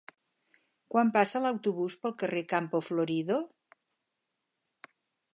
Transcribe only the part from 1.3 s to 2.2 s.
l'autobús pel